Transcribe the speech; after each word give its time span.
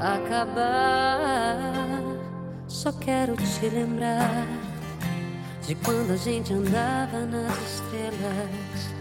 acabar. 0.00 1.56
Só 2.66 2.92
quero 2.92 3.36
te 3.36 3.68
lembrar 3.68 4.46
de 5.66 5.74
quando 5.76 6.12
a 6.12 6.16
gente 6.16 6.52
andava 6.52 7.20
nas 7.26 7.56
estrelas, 7.74 8.94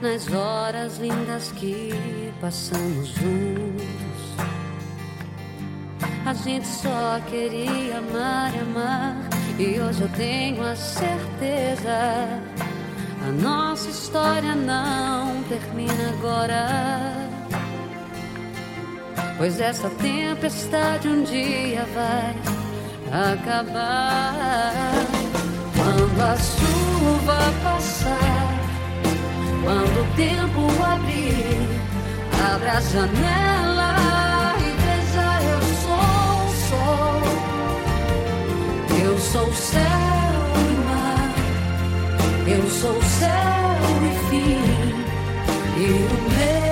nas 0.00 0.32
horas 0.32 0.98
lindas 0.98 1.52
que 1.52 1.92
passamos 2.40 3.08
juntos. 3.08 3.82
A 6.24 6.34
gente 6.34 6.66
só 6.66 7.20
queria 7.28 7.98
amar 7.98 8.54
e 8.54 8.60
amar, 8.60 9.16
e 9.58 9.80
hoje 9.80 10.02
eu 10.02 10.08
tenho 10.10 10.64
a 10.64 10.76
certeza 10.76 12.40
a 13.24 13.30
nossa 13.30 13.88
história 13.88 14.52
não 14.56 15.44
termina 15.44 16.10
agora. 16.18 17.21
Pois 19.42 19.58
essa 19.58 19.90
tempestade 19.90 21.08
um 21.08 21.24
dia 21.24 21.84
vai 21.92 22.32
acabar. 23.32 24.72
Quando 25.74 26.20
a 26.20 26.36
chuva 26.36 27.52
passar, 27.60 28.54
quando 29.64 30.00
o 30.00 30.06
tempo 30.14 30.60
abrir, 30.84 31.58
abra 32.54 32.72
a 32.74 32.80
janela 32.82 34.54
e 34.60 34.70
veja 34.80 35.26
eu 35.50 35.60
sou 35.82 36.06
o 36.38 36.50
sol. 36.68 37.18
Eu 39.04 39.18
sou 39.18 39.48
o 39.48 39.52
céu 39.52 39.82
eu 42.46 42.70
sou 42.70 43.02
céu 43.02 43.30
e 44.04 44.30
fim, 44.30 44.60
e 45.78 45.84
o 45.84 46.06
meu 46.30 46.71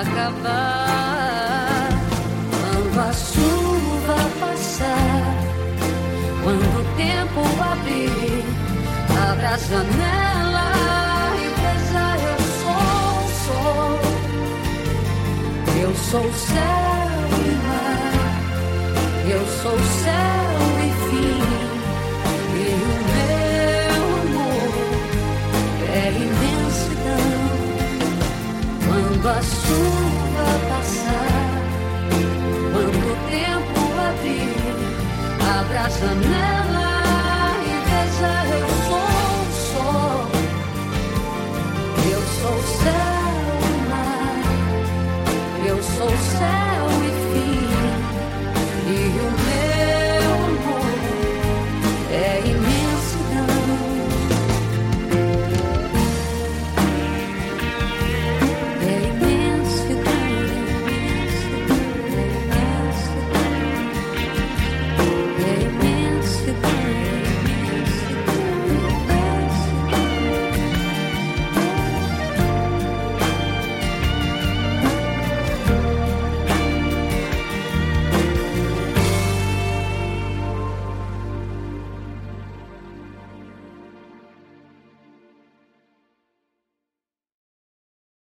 acabar. 0.00 1.88
Quando 2.50 3.00
a 3.00 3.12
chuva 3.12 4.16
passar 4.40 5.46
quando 6.42 6.62
o 6.78 6.84
tempo 6.96 7.40
abrir, 7.60 8.44
abra 9.30 9.48
a 9.48 9.58
janela 9.58 10.68
e 11.42 11.46
veja 11.60 12.06
eu 12.30 12.40
sou 12.60 12.84
o 13.18 13.28
sol. 13.46 13.98
Eu 15.82 15.92
sou 15.94 16.24
o 16.24 16.34
céu 16.34 17.08
e 17.44 17.50
mar. 17.66 18.36
Eu 19.28 19.42
sou 19.60 19.74
o 19.74 19.84
céu. 20.04 20.45
passionate 35.88 36.55